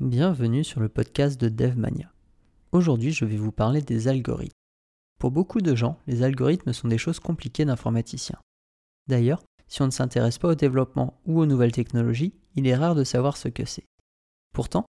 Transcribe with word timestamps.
Bienvenue 0.00 0.64
sur 0.64 0.80
le 0.80 0.88
podcast 0.88 1.38
de 1.38 1.50
DevMania. 1.50 2.10
Aujourd'hui, 2.72 3.12
je 3.12 3.26
vais 3.26 3.36
vous 3.36 3.52
parler 3.52 3.82
des 3.82 4.08
algorithmes. 4.08 4.56
Pour 5.18 5.30
beaucoup 5.30 5.60
de 5.60 5.74
gens, 5.74 5.98
les 6.06 6.22
algorithmes 6.22 6.72
sont 6.72 6.88
des 6.88 6.96
choses 6.96 7.20
compliquées 7.20 7.66
d'informaticiens. 7.66 8.40
D'ailleurs, 9.08 9.42
si 9.68 9.82
on 9.82 9.84
ne 9.84 9.90
s'intéresse 9.90 10.38
pas 10.38 10.48
au 10.48 10.54
développement 10.54 11.20
ou 11.26 11.38
aux 11.38 11.44
nouvelles 11.44 11.72
technologies, 11.72 12.32
il 12.56 12.66
est 12.66 12.74
rare 12.74 12.94
de 12.94 13.04
savoir 13.04 13.36
ce 13.36 13.48
que 13.48 13.66
c'est. 13.66 13.84
Pourtant, 14.54 14.86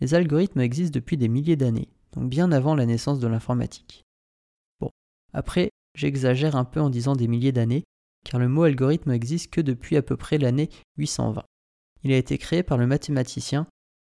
les 0.00 0.14
algorithmes 0.14 0.58
existent 0.58 0.98
depuis 0.98 1.16
des 1.16 1.28
milliers 1.28 1.54
d'années, 1.54 1.92
donc 2.10 2.28
bien 2.28 2.50
avant 2.50 2.74
la 2.74 2.84
naissance 2.84 3.20
de 3.20 3.28
l'informatique. 3.28 4.02
Bon, 4.80 4.90
après, 5.32 5.70
j'exagère 5.94 6.56
un 6.56 6.64
peu 6.64 6.80
en 6.80 6.90
disant 6.90 7.14
des 7.14 7.28
milliers 7.28 7.52
d'années, 7.52 7.84
car 8.24 8.40
le 8.40 8.48
mot 8.48 8.64
algorithme 8.64 9.12
existe 9.12 9.52
que 9.52 9.60
depuis 9.60 9.96
à 9.96 10.02
peu 10.02 10.16
près 10.16 10.36
l'année 10.36 10.68
820. 10.96 11.44
Il 12.02 12.12
a 12.12 12.16
été 12.16 12.38
créé 12.38 12.64
par 12.64 12.76
le 12.76 12.88
mathématicien 12.88 13.68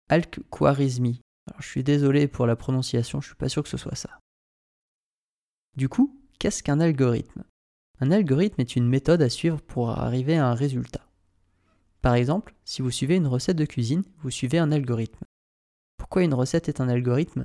Al-Khwarizmi. 0.08 1.22
Je 1.60 1.68
suis 1.68 1.84
désolé 1.84 2.28
pour 2.28 2.46
la 2.46 2.56
prononciation, 2.56 3.22
je 3.22 3.28
suis 3.28 3.36
pas 3.36 3.50
sûr 3.50 3.64
que 3.64 3.70
ce 3.70 3.78
soit 3.78 3.96
ça. 3.96 4.20
Du 5.76 5.90
coup, 5.90 6.22
qu'est-ce 6.38 6.62
qu'un 6.62 6.80
algorithme? 6.80 7.44
Un 8.00 8.12
algorithme 8.12 8.62
est 8.62 8.76
une 8.76 8.88
méthode 8.88 9.24
à 9.24 9.30
suivre 9.30 9.62
pour 9.62 9.90
arriver 9.90 10.38
à 10.38 10.48
un 10.48 10.54
résultat. 10.54 11.08
Par 12.02 12.14
exemple, 12.14 12.54
si 12.66 12.84
vous 12.84 12.92
suivez 12.92 13.16
une 13.16 13.26
recette 13.26 13.58
de 13.58 13.66
cuisine, 13.66 14.04
vous 14.20 14.30
suivez 14.30 14.60
un 14.60 14.72
algorithme. 14.72 15.26
Pourquoi 15.98 16.22
une 16.22 16.36
recette 16.36 16.70
est 16.70 16.82
un 16.82 16.90
algorithme? 16.90 17.44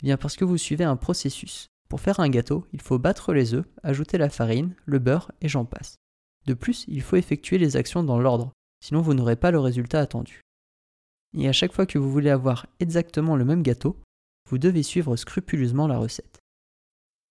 Eh 0.00 0.04
bien 0.04 0.18
parce 0.18 0.36
que 0.36 0.44
vous 0.44 0.58
suivez 0.58 0.84
un 0.84 0.96
processus. 0.96 1.68
Pour 1.88 2.02
faire 2.02 2.20
un 2.20 2.28
gâteau, 2.28 2.66
il 2.74 2.82
faut 2.82 2.98
battre 2.98 3.32
les 3.32 3.54
œufs, 3.54 3.64
ajouter 3.82 4.18
la 4.18 4.28
farine, 4.28 4.74
le 4.84 4.98
beurre 4.98 5.32
et 5.40 5.48
j'en 5.48 5.64
passe. 5.64 5.96
De 6.46 6.52
plus, 6.52 6.84
il 6.86 7.00
faut 7.00 7.16
effectuer 7.16 7.56
les 7.56 7.76
actions 7.76 8.02
dans 8.02 8.20
l'ordre, 8.20 8.52
sinon 8.84 9.00
vous 9.00 9.14
n'aurez 9.14 9.36
pas 9.36 9.50
le 9.50 9.58
résultat 9.58 10.00
attendu 10.00 10.42
et 11.36 11.48
à 11.48 11.52
chaque 11.52 11.72
fois 11.72 11.86
que 11.86 11.98
vous 11.98 12.10
voulez 12.10 12.30
avoir 12.30 12.66
exactement 12.80 13.36
le 13.36 13.44
même 13.44 13.62
gâteau, 13.62 13.96
vous 14.48 14.58
devez 14.58 14.82
suivre 14.82 15.16
scrupuleusement 15.16 15.86
la 15.86 15.98
recette. 15.98 16.38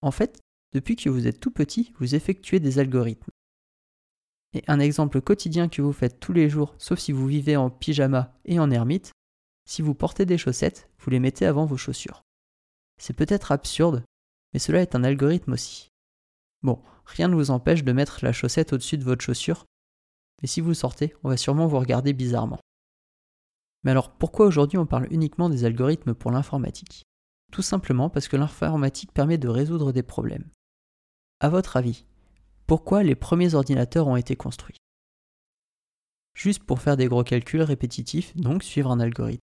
En 0.02 0.10
fait, 0.10 0.40
depuis 0.72 0.96
que 0.96 1.10
vous 1.10 1.26
êtes 1.26 1.40
tout 1.40 1.50
petit, 1.50 1.92
vous 1.98 2.14
effectuez 2.14 2.60
des 2.60 2.78
algorithmes. 2.78 3.30
Et 4.54 4.62
un 4.66 4.80
exemple 4.80 5.20
quotidien 5.20 5.68
que 5.68 5.82
vous 5.82 5.92
faites 5.92 6.20
tous 6.20 6.32
les 6.32 6.48
jours, 6.48 6.74
sauf 6.78 6.98
si 6.98 7.12
vous 7.12 7.26
vivez 7.26 7.56
en 7.56 7.70
pyjama 7.70 8.38
et 8.44 8.58
en 8.58 8.70
ermite, 8.70 9.12
si 9.66 9.82
vous 9.82 9.94
portez 9.94 10.24
des 10.24 10.38
chaussettes, 10.38 10.88
vous 11.00 11.10
les 11.10 11.20
mettez 11.20 11.44
avant 11.44 11.66
vos 11.66 11.76
chaussures. 11.76 12.22
C'est 12.98 13.16
peut-être 13.16 13.52
absurde, 13.52 14.04
mais 14.52 14.58
cela 14.58 14.80
est 14.80 14.94
un 14.94 15.04
algorithme 15.04 15.52
aussi. 15.52 15.88
Bon, 16.62 16.82
rien 17.04 17.28
ne 17.28 17.34
vous 17.34 17.50
empêche 17.50 17.84
de 17.84 17.92
mettre 17.92 18.24
la 18.24 18.32
chaussette 18.32 18.72
au-dessus 18.72 18.96
de 18.96 19.04
votre 19.04 19.24
chaussure, 19.24 19.66
mais 20.40 20.48
si 20.48 20.60
vous 20.60 20.74
sortez, 20.74 21.14
on 21.22 21.28
va 21.28 21.36
sûrement 21.36 21.66
vous 21.66 21.78
regarder 21.78 22.12
bizarrement. 22.12 22.60
Mais 23.84 23.90
alors 23.90 24.10
pourquoi 24.10 24.46
aujourd'hui 24.46 24.78
on 24.78 24.86
parle 24.86 25.06
uniquement 25.10 25.48
des 25.48 25.64
algorithmes 25.64 26.14
pour 26.14 26.30
l'informatique? 26.30 27.04
Tout 27.52 27.62
simplement 27.62 28.10
parce 28.10 28.28
que 28.28 28.36
l'informatique 28.36 29.12
permet 29.12 29.38
de 29.38 29.48
résoudre 29.48 29.92
des 29.92 30.02
problèmes. 30.02 30.48
À 31.40 31.48
votre 31.48 31.76
avis, 31.76 32.04
pourquoi 32.66 33.02
les 33.02 33.14
premiers 33.14 33.54
ordinateurs 33.54 34.08
ont 34.08 34.16
été 34.16 34.36
construits? 34.36 34.76
Juste 36.34 36.64
pour 36.64 36.80
faire 36.80 36.96
des 36.96 37.06
gros 37.06 37.24
calculs 37.24 37.62
répétitifs, 37.62 38.36
donc 38.36 38.62
suivre 38.62 38.90
un 38.90 39.00
algorithme. 39.00 39.42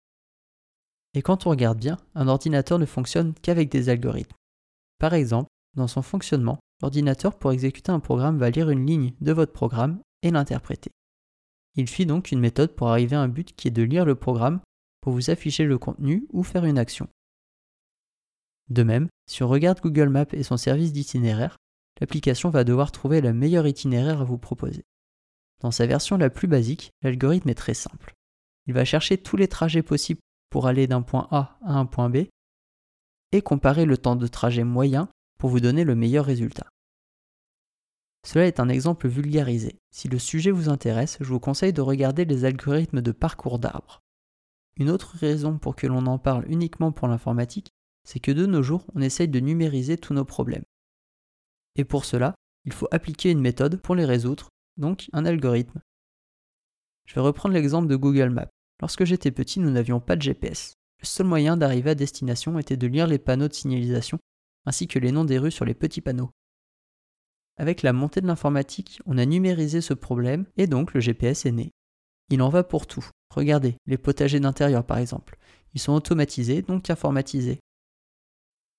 Et 1.14 1.22
quand 1.22 1.46
on 1.46 1.50
regarde 1.50 1.78
bien, 1.78 1.98
un 2.14 2.28
ordinateur 2.28 2.78
ne 2.78 2.86
fonctionne 2.86 3.34
qu'avec 3.42 3.68
des 3.70 3.88
algorithmes. 3.88 4.36
Par 4.98 5.14
exemple, 5.14 5.48
dans 5.76 5.88
son 5.88 6.02
fonctionnement, 6.02 6.58
l'ordinateur 6.82 7.38
pour 7.38 7.52
exécuter 7.52 7.92
un 7.92 8.00
programme 8.00 8.38
va 8.38 8.50
lire 8.50 8.70
une 8.70 8.86
ligne 8.86 9.12
de 9.20 9.32
votre 9.32 9.52
programme 9.52 10.00
et 10.22 10.30
l'interpréter. 10.30 10.90
Il 11.80 11.88
suit 11.88 12.04
donc 12.04 12.30
une 12.30 12.40
méthode 12.40 12.76
pour 12.76 12.90
arriver 12.90 13.16
à 13.16 13.22
un 13.22 13.28
but 13.28 13.56
qui 13.56 13.68
est 13.68 13.70
de 13.70 13.82
lire 13.82 14.04
le 14.04 14.14
programme 14.14 14.60
pour 15.00 15.14
vous 15.14 15.30
afficher 15.30 15.64
le 15.64 15.78
contenu 15.78 16.26
ou 16.30 16.42
faire 16.42 16.66
une 16.66 16.76
action. 16.76 17.08
De 18.68 18.82
même, 18.82 19.08
si 19.26 19.42
on 19.42 19.48
regarde 19.48 19.80
Google 19.80 20.10
Maps 20.10 20.26
et 20.32 20.42
son 20.42 20.58
service 20.58 20.92
d'itinéraire, 20.92 21.56
l'application 21.98 22.50
va 22.50 22.64
devoir 22.64 22.92
trouver 22.92 23.22
le 23.22 23.32
meilleur 23.32 23.66
itinéraire 23.66 24.20
à 24.20 24.24
vous 24.24 24.36
proposer. 24.36 24.84
Dans 25.62 25.70
sa 25.70 25.86
version 25.86 26.18
la 26.18 26.28
plus 26.28 26.48
basique, 26.48 26.90
l'algorithme 27.00 27.48
est 27.48 27.54
très 27.54 27.72
simple. 27.72 28.12
Il 28.66 28.74
va 28.74 28.84
chercher 28.84 29.16
tous 29.16 29.38
les 29.38 29.48
trajets 29.48 29.82
possibles 29.82 30.20
pour 30.50 30.66
aller 30.66 30.86
d'un 30.86 31.00
point 31.00 31.28
A 31.30 31.58
à 31.64 31.78
un 31.78 31.86
point 31.86 32.10
B 32.10 32.26
et 33.32 33.40
comparer 33.40 33.86
le 33.86 33.96
temps 33.96 34.16
de 34.16 34.26
trajet 34.26 34.64
moyen 34.64 35.08
pour 35.38 35.48
vous 35.48 35.60
donner 35.60 35.84
le 35.84 35.94
meilleur 35.94 36.26
résultat. 36.26 36.66
Cela 38.26 38.46
est 38.46 38.60
un 38.60 38.68
exemple 38.68 39.08
vulgarisé. 39.08 39.80
Si 39.90 40.08
le 40.08 40.18
sujet 40.18 40.50
vous 40.50 40.68
intéresse, 40.68 41.16
je 41.20 41.28
vous 41.32 41.40
conseille 41.40 41.72
de 41.72 41.80
regarder 41.80 42.24
les 42.24 42.44
algorithmes 42.44 43.00
de 43.00 43.12
parcours 43.12 43.58
d'arbres. 43.58 44.02
Une 44.76 44.90
autre 44.90 45.16
raison 45.16 45.58
pour 45.58 45.76
que 45.76 45.86
l'on 45.86 46.06
en 46.06 46.18
parle 46.18 46.44
uniquement 46.48 46.92
pour 46.92 47.08
l'informatique, 47.08 47.70
c'est 48.04 48.20
que 48.20 48.32
de 48.32 48.46
nos 48.46 48.62
jours, 48.62 48.86
on 48.94 49.02
essaye 49.02 49.28
de 49.28 49.40
numériser 49.40 49.96
tous 49.96 50.14
nos 50.14 50.24
problèmes. 50.24 50.64
Et 51.76 51.84
pour 51.84 52.04
cela, 52.04 52.34
il 52.64 52.72
faut 52.72 52.88
appliquer 52.90 53.30
une 53.30 53.40
méthode 53.40 53.80
pour 53.80 53.94
les 53.94 54.04
résoudre, 54.04 54.48
donc 54.76 55.08
un 55.12 55.24
algorithme. 55.24 55.80
Je 57.06 57.14
vais 57.14 57.20
reprendre 57.20 57.54
l'exemple 57.54 57.88
de 57.88 57.96
Google 57.96 58.30
Maps. 58.30 58.50
Lorsque 58.80 59.04
j'étais 59.04 59.30
petit, 59.30 59.60
nous 59.60 59.70
n'avions 59.70 60.00
pas 60.00 60.16
de 60.16 60.22
GPS. 60.22 60.74
Le 61.00 61.06
seul 61.06 61.26
moyen 61.26 61.56
d'arriver 61.56 61.90
à 61.90 61.94
destination 61.94 62.58
était 62.58 62.76
de 62.76 62.86
lire 62.86 63.06
les 63.06 63.18
panneaux 63.18 63.48
de 63.48 63.54
signalisation, 63.54 64.18
ainsi 64.66 64.86
que 64.86 64.98
les 64.98 65.12
noms 65.12 65.24
des 65.24 65.38
rues 65.38 65.50
sur 65.50 65.64
les 65.64 65.74
petits 65.74 66.02
panneaux. 66.02 66.30
Avec 67.60 67.82
la 67.82 67.92
montée 67.92 68.22
de 68.22 68.26
l'informatique, 68.26 69.02
on 69.04 69.18
a 69.18 69.26
numérisé 69.26 69.82
ce 69.82 69.92
problème 69.92 70.46
et 70.56 70.66
donc 70.66 70.94
le 70.94 71.00
GPS 71.00 71.44
est 71.44 71.52
né. 71.52 71.72
Il 72.30 72.40
en 72.40 72.48
va 72.48 72.64
pour 72.64 72.86
tout. 72.86 73.06
Regardez, 73.34 73.76
les 73.84 73.98
potagers 73.98 74.40
d'intérieur 74.40 74.82
par 74.82 74.96
exemple. 74.96 75.36
Ils 75.74 75.80
sont 75.80 75.92
automatisés, 75.92 76.62
donc 76.62 76.88
informatisés. 76.88 77.60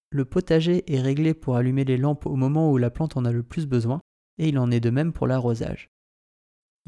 Le 0.10 0.26
potager 0.26 0.84
est 0.92 1.00
réglé 1.00 1.36
pour 1.36 1.58
allumer 1.58 1.84
les 1.84 1.98
lampes 1.98 2.26
au 2.26 2.36
moment 2.36 2.72
où 2.72 2.78
la 2.80 2.90
plante 2.90 3.18
en 3.18 3.24
a 3.24 3.32
le 3.32 3.44
plus 3.44 3.68
besoin, 3.68 4.02
et 4.40 4.50
il 4.50 4.58
en 4.58 4.72
est 4.72 4.80
de 4.80 4.90
même 4.90 5.14
pour 5.14 5.28
l'arrosage. 5.28 5.88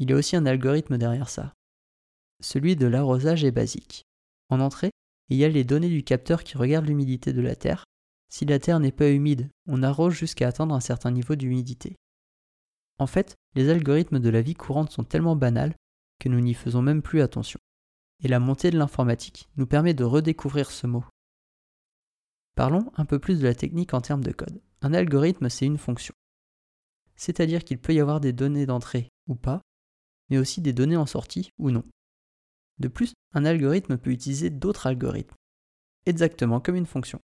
Il 0.00 0.10
y 0.10 0.14
a 0.14 0.16
aussi 0.16 0.34
un 0.34 0.46
algorithme 0.46 0.98
derrière 0.98 1.28
ça. 1.28 1.52
Celui 2.42 2.74
de 2.74 2.88
l'arrosage 2.88 3.44
est 3.44 3.52
basique. 3.52 4.02
En 4.48 4.58
entrée, 4.58 4.90
il 5.28 5.36
y 5.36 5.44
a 5.44 5.48
les 5.48 5.62
données 5.62 5.90
du 5.90 6.02
capteur 6.02 6.42
qui 6.42 6.58
regarde 6.58 6.86
l'humidité 6.86 7.32
de 7.32 7.40
la 7.40 7.54
terre, 7.54 7.84
si 8.34 8.44
la 8.46 8.58
terre 8.58 8.80
n'est 8.80 8.90
pas 8.90 9.12
humide, 9.12 9.48
on 9.68 9.84
arrose 9.84 10.12
jusqu'à 10.12 10.48
atteindre 10.48 10.74
un 10.74 10.80
certain 10.80 11.12
niveau 11.12 11.36
d'humidité. 11.36 11.94
En 12.98 13.06
fait, 13.06 13.36
les 13.54 13.68
algorithmes 13.68 14.18
de 14.18 14.28
la 14.28 14.42
vie 14.42 14.56
courante 14.56 14.90
sont 14.90 15.04
tellement 15.04 15.36
banals 15.36 15.76
que 16.18 16.28
nous 16.28 16.40
n'y 16.40 16.54
faisons 16.54 16.82
même 16.82 17.00
plus 17.00 17.20
attention. 17.20 17.60
Et 18.24 18.26
la 18.26 18.40
montée 18.40 18.72
de 18.72 18.76
l'informatique 18.76 19.48
nous 19.56 19.68
permet 19.68 19.94
de 19.94 20.02
redécouvrir 20.02 20.72
ce 20.72 20.88
mot. 20.88 21.04
Parlons 22.56 22.90
un 22.96 23.04
peu 23.04 23.20
plus 23.20 23.38
de 23.38 23.44
la 23.44 23.54
technique 23.54 23.94
en 23.94 24.00
termes 24.00 24.24
de 24.24 24.32
code. 24.32 24.60
Un 24.82 24.94
algorithme, 24.94 25.48
c'est 25.48 25.66
une 25.66 25.78
fonction. 25.78 26.14
C'est-à-dire 27.14 27.62
qu'il 27.62 27.78
peut 27.78 27.94
y 27.94 28.00
avoir 28.00 28.18
des 28.18 28.32
données 28.32 28.66
d'entrée 28.66 29.10
ou 29.28 29.36
pas, 29.36 29.62
mais 30.28 30.38
aussi 30.38 30.60
des 30.60 30.72
données 30.72 30.96
en 30.96 31.06
sortie 31.06 31.50
ou 31.58 31.70
non. 31.70 31.84
De 32.80 32.88
plus, 32.88 33.14
un 33.32 33.44
algorithme 33.44 33.96
peut 33.96 34.10
utiliser 34.10 34.50
d'autres 34.50 34.88
algorithmes, 34.88 35.36
exactement 36.04 36.58
comme 36.58 36.74
une 36.74 36.84
fonction. 36.84 37.20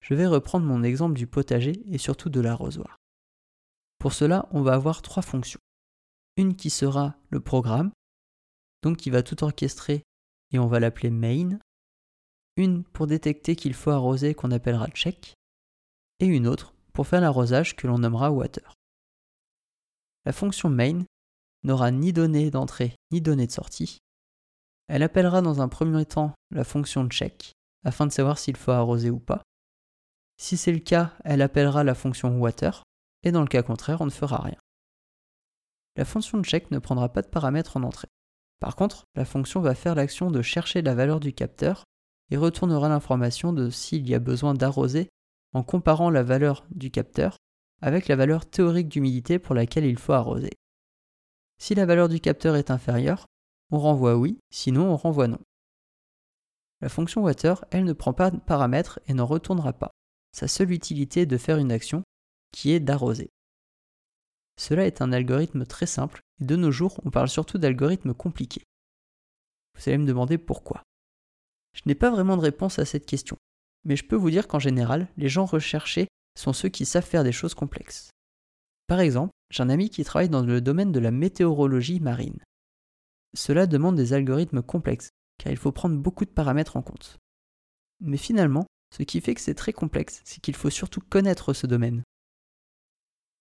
Je 0.00 0.14
vais 0.14 0.26
reprendre 0.26 0.66
mon 0.66 0.82
exemple 0.82 1.14
du 1.14 1.26
potager 1.26 1.82
et 1.86 1.98
surtout 1.98 2.30
de 2.30 2.40
l'arrosoir. 2.40 2.96
Pour 3.98 4.12
cela, 4.12 4.48
on 4.52 4.62
va 4.62 4.74
avoir 4.74 5.02
trois 5.02 5.22
fonctions. 5.22 5.60
Une 6.36 6.54
qui 6.54 6.70
sera 6.70 7.16
le 7.30 7.40
programme, 7.40 7.90
donc 8.82 8.96
qui 8.96 9.10
va 9.10 9.22
tout 9.22 9.42
orchestrer 9.42 10.02
et 10.52 10.58
on 10.58 10.66
va 10.66 10.80
l'appeler 10.80 11.10
main. 11.10 11.58
Une 12.56 12.84
pour 12.84 13.06
détecter 13.06 13.56
qu'il 13.56 13.74
faut 13.74 13.90
arroser 13.90 14.34
qu'on 14.34 14.50
appellera 14.50 14.88
check. 14.88 15.34
Et 16.20 16.26
une 16.26 16.46
autre 16.46 16.74
pour 16.92 17.06
faire 17.06 17.20
l'arrosage 17.20 17.76
que 17.76 17.86
l'on 17.86 17.98
nommera 17.98 18.32
water. 18.32 18.74
La 20.24 20.32
fonction 20.32 20.68
main 20.68 21.04
n'aura 21.62 21.90
ni 21.90 22.12
données 22.12 22.50
d'entrée 22.50 22.94
ni 23.12 23.20
données 23.20 23.46
de 23.46 23.52
sortie. 23.52 23.98
Elle 24.88 25.02
appellera 25.02 25.42
dans 25.42 25.60
un 25.60 25.68
premier 25.68 26.06
temps 26.06 26.34
la 26.50 26.64
fonction 26.64 27.08
check 27.08 27.52
afin 27.84 28.06
de 28.06 28.12
savoir 28.12 28.38
s'il 28.38 28.56
faut 28.56 28.72
arroser 28.72 29.10
ou 29.10 29.20
pas. 29.20 29.42
Si 30.40 30.56
c'est 30.56 30.72
le 30.72 30.78
cas, 30.78 31.12
elle 31.24 31.42
appellera 31.42 31.82
la 31.82 31.94
fonction 31.94 32.38
water, 32.38 32.84
et 33.24 33.32
dans 33.32 33.40
le 33.40 33.48
cas 33.48 33.62
contraire, 33.62 34.00
on 34.00 34.06
ne 34.06 34.10
fera 34.10 34.38
rien. 34.38 34.56
La 35.96 36.04
fonction 36.04 36.42
check 36.44 36.70
ne 36.70 36.78
prendra 36.78 37.12
pas 37.12 37.22
de 37.22 37.26
paramètres 37.26 37.76
en 37.76 37.82
entrée. 37.82 38.06
Par 38.60 38.76
contre, 38.76 39.04
la 39.16 39.24
fonction 39.24 39.60
va 39.60 39.74
faire 39.74 39.96
l'action 39.96 40.30
de 40.30 40.40
chercher 40.40 40.80
la 40.80 40.94
valeur 40.94 41.18
du 41.18 41.32
capteur 41.32 41.84
et 42.30 42.36
retournera 42.36 42.88
l'information 42.88 43.52
de 43.52 43.68
s'il 43.68 44.08
y 44.08 44.14
a 44.14 44.20
besoin 44.20 44.54
d'arroser 44.54 45.08
en 45.54 45.64
comparant 45.64 46.08
la 46.08 46.22
valeur 46.22 46.66
du 46.70 46.90
capteur 46.90 47.36
avec 47.82 48.06
la 48.06 48.16
valeur 48.16 48.46
théorique 48.46 48.88
d'humidité 48.88 49.40
pour 49.40 49.56
laquelle 49.56 49.86
il 49.86 49.98
faut 49.98 50.12
arroser. 50.12 50.52
Si 51.58 51.74
la 51.74 51.86
valeur 51.86 52.08
du 52.08 52.20
capteur 52.20 52.54
est 52.54 52.70
inférieure, 52.70 53.26
on 53.70 53.78
renvoie 53.78 54.16
oui, 54.16 54.38
sinon 54.50 54.92
on 54.92 54.96
renvoie 54.96 55.26
non. 55.26 55.40
La 56.80 56.88
fonction 56.88 57.22
water, 57.22 57.64
elle 57.70 57.84
ne 57.84 57.92
prend 57.92 58.12
pas 58.12 58.30
de 58.30 58.38
paramètres 58.38 59.00
et 59.06 59.14
n'en 59.14 59.26
retournera 59.26 59.72
pas 59.72 59.90
sa 60.32 60.48
seule 60.48 60.72
utilité 60.72 61.22
est 61.22 61.26
de 61.26 61.38
faire 61.38 61.58
une 61.58 61.72
action 61.72 62.02
qui 62.52 62.72
est 62.72 62.80
d'arroser. 62.80 63.30
Cela 64.58 64.86
est 64.86 65.02
un 65.02 65.12
algorithme 65.12 65.64
très 65.66 65.86
simple 65.86 66.20
et 66.40 66.44
de 66.44 66.56
nos 66.56 66.72
jours 66.72 67.00
on 67.04 67.10
parle 67.10 67.28
surtout 67.28 67.58
d'algorithmes 67.58 68.14
compliqués. 68.14 68.64
Vous 69.76 69.88
allez 69.88 69.98
me 69.98 70.06
demander 70.06 70.38
pourquoi. 70.38 70.82
Je 71.74 71.82
n'ai 71.86 71.94
pas 71.94 72.10
vraiment 72.10 72.36
de 72.36 72.42
réponse 72.42 72.78
à 72.78 72.84
cette 72.84 73.06
question, 73.06 73.36
mais 73.84 73.96
je 73.96 74.04
peux 74.04 74.16
vous 74.16 74.30
dire 74.30 74.48
qu'en 74.48 74.58
général, 74.58 75.08
les 75.16 75.28
gens 75.28 75.44
recherchés 75.44 76.08
sont 76.36 76.52
ceux 76.52 76.68
qui 76.68 76.86
savent 76.86 77.06
faire 77.06 77.24
des 77.24 77.32
choses 77.32 77.54
complexes. 77.54 78.10
Par 78.88 79.00
exemple, 79.00 79.32
j'ai 79.50 79.62
un 79.62 79.70
ami 79.70 79.90
qui 79.90 80.02
travaille 80.02 80.28
dans 80.28 80.42
le 80.42 80.60
domaine 80.60 80.92
de 80.92 81.00
la 81.00 81.10
météorologie 81.10 82.00
marine. 82.00 82.40
Cela 83.34 83.66
demande 83.66 83.96
des 83.96 84.12
algorithmes 84.12 84.62
complexes, 84.62 85.10
car 85.38 85.52
il 85.52 85.58
faut 85.58 85.72
prendre 85.72 85.96
beaucoup 85.96 86.24
de 86.24 86.30
paramètres 86.30 86.76
en 86.76 86.82
compte. 86.82 87.18
Mais 88.00 88.16
finalement, 88.16 88.66
ce 88.90 89.02
qui 89.02 89.20
fait 89.20 89.34
que 89.34 89.40
c'est 89.40 89.54
très 89.54 89.72
complexe, 89.72 90.22
c'est 90.24 90.40
qu'il 90.40 90.56
faut 90.56 90.70
surtout 90.70 91.00
connaître 91.00 91.52
ce 91.52 91.66
domaine. 91.66 92.02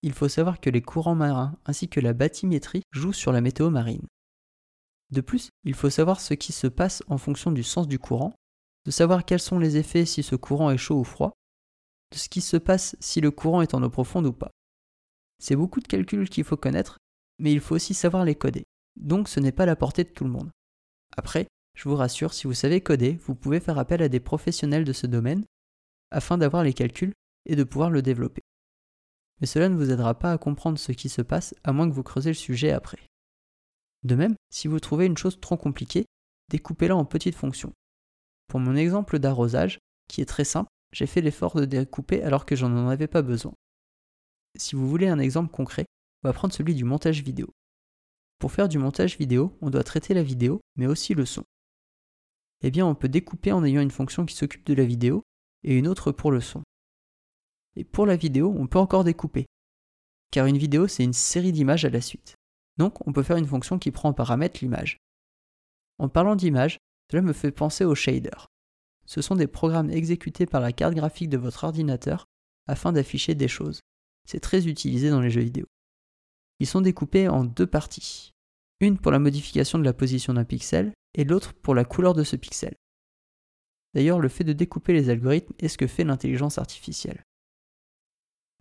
Il 0.04 0.14
faut 0.14 0.28
savoir 0.28 0.60
que 0.60 0.70
les 0.70 0.82
courants 0.82 1.16
marins 1.16 1.58
ainsi 1.66 1.90
que 1.90 2.00
la 2.00 2.14
bathymétrie 2.14 2.84
jouent 2.92 3.14
sur 3.14 3.32
la 3.32 3.42
météo 3.42 3.70
marine. 3.70 4.08
De 5.10 5.22
plus, 5.22 5.50
il 5.64 5.74
faut 5.74 5.90
savoir 5.90 6.20
ce 6.20 6.34
qui 6.34 6.52
se 6.52 6.68
passe 6.68 7.02
en 7.08 7.18
fonction 7.18 7.52
du 7.52 7.64
sens 7.64 7.88
du 7.88 7.98
courant, 7.98 8.34
de 8.86 8.92
savoir 8.92 9.26
quels 9.26 9.40
sont 9.40 9.60
les 9.60 9.78
effets 9.78 10.06
si 10.06 10.22
ce 10.22 10.36
courant 10.36 10.70
est 10.70 10.78
chaud 10.78 11.00
ou 11.00 11.04
froid, 11.04 11.34
de 12.12 12.18
ce 12.18 12.30
qui 12.30 12.42
se 12.42 12.58
passe 12.58 12.96
si 13.00 13.22
le 13.22 13.32
courant 13.32 13.62
est 13.62 13.74
en 13.74 13.84
eau 13.84 13.90
profonde 13.90 14.26
ou 14.26 14.34
pas. 14.34 14.52
C'est 15.40 15.56
beaucoup 15.56 15.80
de 15.80 15.88
calculs 15.88 16.30
qu'il 16.30 16.44
faut 16.44 16.58
connaître, 16.58 16.98
mais 17.40 17.52
il 17.52 17.60
faut 17.60 17.76
aussi 17.76 17.94
savoir 17.94 18.26
les 18.26 18.36
coder. 18.36 18.66
Donc 18.96 19.30
ce 19.30 19.40
n'est 19.40 19.52
pas 19.52 19.66
la 19.66 19.76
portée 19.76 20.04
de 20.04 20.10
tout 20.10 20.24
le 20.24 20.30
monde. 20.30 20.50
Après, 21.16 21.48
je 21.78 21.88
vous 21.88 21.96
rassure, 21.96 22.34
si 22.34 22.48
vous 22.48 22.56
savez 22.56 22.82
coder, 22.82 23.20
vous 23.28 23.36
pouvez 23.36 23.60
faire 23.60 23.78
appel 23.78 24.02
à 24.02 24.10
des 24.10 24.20
professionnels 24.20 24.84
de 24.84 24.94
ce 24.94 25.06
domaine 25.06 25.46
afin 26.10 26.40
d'avoir 26.40 26.64
les 26.64 26.74
calculs 26.74 27.14
et 27.46 27.56
de 27.56 27.64
pouvoir 27.64 27.92
le 27.92 28.02
développer. 28.02 28.42
Mais 29.40 29.46
cela 29.48 29.70
ne 29.70 29.76
vous 29.76 29.92
aidera 29.92 30.18
pas 30.18 30.32
à 30.32 30.40
comprendre 30.40 30.80
ce 30.80 30.92
qui 30.92 31.08
se 31.08 31.22
passe 31.22 31.54
à 31.64 31.74
moins 31.74 31.88
que 31.88 31.94
vous 31.94 32.02
creusez 32.02 32.32
le 32.32 32.36
sujet 32.36 32.72
après. 32.72 32.98
De 34.02 34.16
même, 34.16 34.36
si 34.50 34.68
vous 34.68 34.80
trouvez 34.80 35.06
une 35.06 35.18
chose 35.18 35.40
trop 35.40 35.56
compliquée, 35.56 36.08
découpez-la 36.50 36.96
en 36.96 37.06
petites 37.06 37.36
fonctions. 37.36 37.74
Pour 38.48 38.60
mon 38.60 38.76
exemple 38.76 39.20
d'arrosage, 39.20 39.78
qui 40.08 40.22
est 40.22 40.26
très 40.26 40.46
simple, 40.46 40.72
j'ai 40.94 41.06
fait 41.06 41.22
l'effort 41.22 41.56
de 41.58 41.66
découper 41.66 42.24
alors 42.24 42.48
que 42.48 42.56
j'en 42.56 42.76
en 42.76 42.90
avais 42.90 43.08
pas 43.08 43.22
besoin. 43.22 43.54
Si 44.58 44.76
vous 44.76 44.90
voulez 44.90 45.10
un 45.10 45.20
exemple 45.20 45.52
concret, 45.52 45.86
on 46.24 46.30
va 46.30 46.34
prendre 46.34 46.56
celui 46.56 46.74
du 46.74 46.86
montage 46.86 47.22
vidéo. 47.22 47.52
Pour 48.40 48.52
faire 48.52 48.68
du 48.68 48.80
montage 48.80 49.20
vidéo, 49.20 49.56
on 49.62 49.70
doit 49.70 49.84
traiter 49.84 50.16
la 50.16 50.24
vidéo, 50.24 50.60
mais 50.76 50.88
aussi 50.88 51.14
le 51.14 51.26
son 51.26 51.44
eh 52.62 52.72
bien 52.72 52.86
on 52.86 52.96
peut 52.96 53.10
découper 53.10 53.52
en 53.52 53.64
ayant 53.64 53.82
une 53.82 53.92
fonction 53.92 54.26
qui 54.26 54.36
s'occupe 54.36 54.66
de 54.66 54.74
la 54.74 54.86
vidéo 54.86 55.24
et 55.64 55.76
une 55.76 55.88
autre 55.88 56.12
pour 56.12 56.32
le 56.32 56.42
son. 56.42 56.64
Et 57.76 57.84
pour 57.84 58.06
la 58.06 58.16
vidéo, 58.16 58.56
on 58.58 58.68
peut 58.68 58.80
encore 58.80 59.04
découper, 59.04 59.46
car 60.32 60.48
une 60.48 60.58
vidéo 60.58 60.88
c'est 60.88 61.04
une 61.04 61.14
série 61.14 61.52
d'images 61.52 61.86
à 61.86 61.90
la 61.90 62.02
suite. 62.02 62.36
Donc 62.78 63.06
on 63.08 63.14
peut 63.14 63.24
faire 63.24 63.38
une 63.38 63.46
fonction 63.46 63.80
qui 63.80 63.92
prend 63.92 64.10
en 64.10 64.14
paramètre 64.14 64.60
l'image. 64.62 64.98
En 66.00 66.10
parlant 66.10 66.36
d'image, 66.36 66.78
cela 67.12 67.22
me 67.22 67.34
fait 67.34 67.52
penser 67.52 67.86
aux 67.86 67.96
shaders. 67.96 68.48
Ce 69.06 69.22
sont 69.22 69.36
des 69.36 69.48
programmes 69.48 69.90
exécutés 69.90 70.46
par 70.46 70.62
la 70.62 70.74
carte 70.74 70.94
graphique 70.94 71.30
de 71.30 71.38
votre 71.38 71.64
ordinateur 71.64 72.26
afin 72.68 72.92
d'afficher 72.92 73.36
des 73.36 73.48
choses. 73.48 73.80
C'est 74.26 74.42
très 74.42 74.68
utilisé 74.68 75.10
dans 75.10 75.22
les 75.22 75.30
jeux 75.30 75.42
vidéo. 75.42 75.66
Ils 76.60 76.68
sont 76.68 76.82
découpés 76.82 77.30
en 77.30 77.46
deux 77.46 77.68
parties. 77.68 78.34
Une 78.80 78.98
pour 78.98 79.12
la 79.12 79.20
modification 79.20 79.80
de 79.80 79.84
la 79.84 79.94
position 79.94 80.34
d'un 80.34 80.44
pixel 80.44 80.94
et 81.16 81.24
l'autre 81.24 81.54
pour 81.54 81.74
la 81.74 81.84
couleur 81.84 82.14
de 82.14 82.24
ce 82.24 82.36
pixel. 82.36 82.76
D'ailleurs, 83.94 84.20
le 84.20 84.30
fait 84.30 84.44
de 84.44 84.54
découper 84.54 84.94
les 84.94 85.10
algorithmes 85.10 85.54
est 85.58 85.68
ce 85.68 85.78
que 85.78 85.88
fait 85.88 86.04
l'intelligence 86.04 86.60
artificielle. 86.60 87.24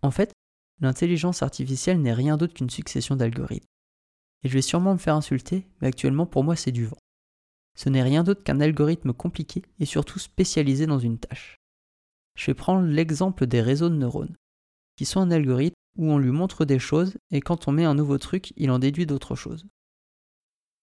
En 0.01 0.09
fait, 0.09 0.31
l'intelligence 0.79 1.43
artificielle 1.43 2.01
n'est 2.01 2.13
rien 2.13 2.37
d'autre 2.37 2.55
qu'une 2.55 2.69
succession 2.69 3.15
d'algorithmes. 3.15 3.67
Et 4.43 4.49
je 4.49 4.53
vais 4.53 4.61
sûrement 4.61 4.93
me 4.93 4.99
faire 4.99 5.15
insulter, 5.15 5.67
mais 5.81 5.87
actuellement 5.87 6.25
pour 6.25 6.43
moi 6.43 6.55
c'est 6.55 6.71
du 6.71 6.85
vent. 6.85 6.97
Ce 7.75 7.89
n'est 7.89 8.03
rien 8.03 8.23
d'autre 8.23 8.43
qu'un 8.43 8.59
algorithme 8.59 9.13
compliqué 9.13 9.61
et 9.79 9.85
surtout 9.85 10.17
spécialisé 10.17 10.87
dans 10.87 10.99
une 10.99 11.19
tâche. 11.19 11.57
Je 12.35 12.47
vais 12.47 12.55
prendre 12.55 12.87
l'exemple 12.87 13.45
des 13.45 13.61
réseaux 13.61 13.89
de 13.89 13.95
neurones, 13.95 14.35
qui 14.95 15.05
sont 15.05 15.19
un 15.19 15.31
algorithme 15.31 15.75
où 15.97 16.11
on 16.11 16.17
lui 16.17 16.31
montre 16.31 16.65
des 16.65 16.79
choses 16.79 17.17
et 17.31 17.41
quand 17.41 17.67
on 17.67 17.71
met 17.71 17.85
un 17.85 17.95
nouveau 17.95 18.17
truc, 18.17 18.53
il 18.57 18.71
en 18.71 18.79
déduit 18.79 19.05
d'autres 19.05 19.35
choses. 19.35 19.67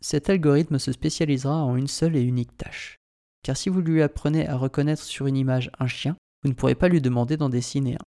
Cet 0.04 0.28
algorithme 0.28 0.78
se 0.78 0.92
spécialisera 0.92 1.64
en 1.64 1.76
une 1.76 1.86
seule 1.86 2.14
et 2.14 2.20
unique 2.20 2.54
tâche. 2.58 2.98
Car 3.42 3.56
si 3.56 3.70
vous 3.70 3.80
lui 3.80 4.02
apprenez 4.02 4.46
à 4.46 4.54
reconnaître 4.54 5.02
sur 5.02 5.26
une 5.26 5.36
image 5.38 5.70
un 5.78 5.86
chien, 5.86 6.14
vous 6.42 6.50
ne 6.50 6.54
pourrez 6.54 6.74
pas 6.74 6.90
lui 6.90 7.00
demander 7.00 7.38
d'en 7.38 7.48
dessiner 7.48 7.94
un. 7.94 8.04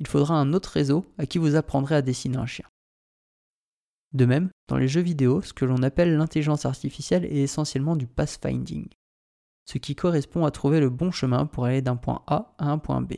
Il 0.00 0.06
faudra 0.06 0.34
un 0.34 0.52
autre 0.52 0.68
réseau 0.68 1.06
à 1.16 1.24
qui 1.24 1.38
vous 1.38 1.56
apprendrez 1.56 1.94
à 1.94 2.02
dessiner 2.02 2.36
un 2.36 2.44
chien. 2.44 2.66
De 4.12 4.26
même, 4.26 4.50
dans 4.68 4.76
les 4.76 4.86
jeux 4.86 5.00
vidéo, 5.00 5.40
ce 5.40 5.54
que 5.54 5.64
l'on 5.64 5.82
appelle 5.82 6.14
l'intelligence 6.14 6.66
artificielle 6.66 7.24
est 7.24 7.40
essentiellement 7.40 7.96
du 7.96 8.06
pathfinding, 8.06 8.88
ce 9.64 9.78
qui 9.78 9.94
correspond 9.94 10.44
à 10.44 10.50
trouver 10.50 10.78
le 10.78 10.90
bon 10.90 11.10
chemin 11.10 11.46
pour 11.46 11.64
aller 11.64 11.80
d'un 11.80 11.96
point 11.96 12.22
A 12.26 12.54
à 12.58 12.66
un 12.66 12.76
point 12.76 13.00
B. 13.00 13.14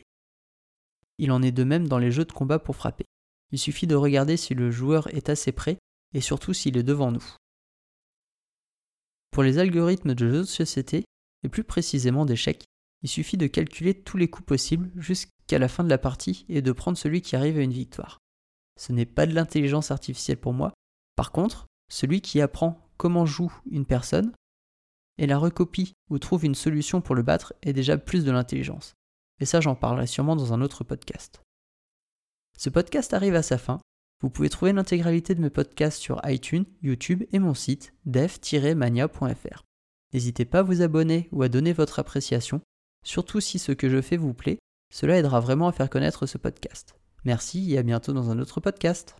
Il 1.18 1.32
en 1.32 1.42
est 1.42 1.50
de 1.50 1.64
même 1.64 1.88
dans 1.88 1.98
les 1.98 2.12
jeux 2.12 2.24
de 2.24 2.30
combat 2.30 2.60
pour 2.60 2.76
frapper. 2.76 3.06
Il 3.50 3.58
suffit 3.58 3.88
de 3.88 3.96
regarder 3.96 4.36
si 4.36 4.54
le 4.54 4.70
joueur 4.70 5.12
est 5.12 5.28
assez 5.28 5.50
près 5.50 5.78
et 6.14 6.20
surtout 6.20 6.52
s'il 6.52 6.76
est 6.76 6.84
devant 6.84 7.10
nous. 7.10 7.34
Pour 9.32 9.42
les 9.42 9.58
algorithmes 9.58 10.14
de 10.14 10.30
jeux 10.30 10.40
de 10.40 10.44
société, 10.44 11.04
et 11.42 11.48
plus 11.48 11.64
précisément 11.64 12.24
d'échecs, 12.24 12.64
il 13.02 13.08
suffit 13.08 13.36
de 13.36 13.48
calculer 13.48 13.94
tous 13.94 14.16
les 14.16 14.30
coups 14.30 14.46
possibles 14.46 14.90
jusqu'à 14.94 15.58
la 15.58 15.68
fin 15.68 15.82
de 15.82 15.88
la 15.88 15.98
partie 15.98 16.46
et 16.48 16.62
de 16.62 16.70
prendre 16.70 16.96
celui 16.96 17.20
qui 17.20 17.34
arrive 17.34 17.58
à 17.58 17.62
une 17.62 17.72
victoire. 17.72 18.18
Ce 18.78 18.92
n'est 18.92 19.06
pas 19.06 19.26
de 19.26 19.34
l'intelligence 19.34 19.90
artificielle 19.90 20.38
pour 20.38 20.52
moi. 20.52 20.72
Par 21.16 21.32
contre, 21.32 21.66
celui 21.90 22.20
qui 22.20 22.40
apprend 22.40 22.78
comment 22.96 23.26
joue 23.26 23.52
une 23.70 23.86
personne 23.86 24.32
et 25.18 25.26
la 25.26 25.38
recopie 25.38 25.92
ou 26.10 26.18
trouve 26.18 26.44
une 26.44 26.54
solution 26.54 27.00
pour 27.00 27.14
le 27.14 27.22
battre 27.22 27.54
est 27.62 27.72
déjà 27.72 27.98
plus 27.98 28.24
de 28.24 28.30
l'intelligence. 28.30 28.94
Et 29.40 29.44
ça, 29.44 29.60
j'en 29.60 29.74
parlerai 29.74 30.06
sûrement 30.06 30.36
dans 30.36 30.52
un 30.52 30.62
autre 30.62 30.84
podcast. 30.84 31.40
Ce 32.56 32.70
podcast 32.70 33.12
arrive 33.12 33.34
à 33.34 33.42
sa 33.42 33.58
fin. 33.58 33.80
Vous 34.22 34.30
pouvez 34.30 34.48
trouver 34.48 34.72
l'intégralité 34.72 35.34
de 35.34 35.40
mes 35.40 35.50
podcasts 35.50 36.00
sur 36.00 36.20
iTunes, 36.24 36.64
YouTube 36.82 37.24
et 37.32 37.40
mon 37.40 37.54
site 37.54 37.92
dev-mania.fr. 38.06 39.64
N'hésitez 40.12 40.44
pas 40.44 40.60
à 40.60 40.62
vous 40.62 40.80
abonner 40.80 41.28
ou 41.32 41.42
à 41.42 41.48
donner 41.48 41.72
votre 41.72 41.98
appréciation, 41.98 42.60
surtout 43.04 43.40
si 43.40 43.58
ce 43.58 43.72
que 43.72 43.88
je 43.88 44.00
fais 44.00 44.16
vous 44.16 44.34
plaît, 44.34 44.58
cela 44.92 45.18
aidera 45.18 45.40
vraiment 45.40 45.66
à 45.66 45.72
faire 45.72 45.90
connaître 45.90 46.26
ce 46.26 46.38
podcast. 46.38 46.94
Merci 47.24 47.72
et 47.72 47.78
à 47.78 47.82
bientôt 47.82 48.12
dans 48.12 48.30
un 48.30 48.38
autre 48.38 48.60
podcast. 48.60 49.16